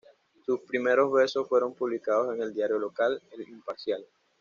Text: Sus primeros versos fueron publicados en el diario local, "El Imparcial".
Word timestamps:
Sus 0.47 0.61
primeros 0.61 1.13
versos 1.13 1.47
fueron 1.47 1.75
publicados 1.75 2.33
en 2.35 2.41
el 2.41 2.51
diario 2.51 2.79
local, 2.79 3.21
"El 3.33 3.47
Imparcial". 3.47 4.03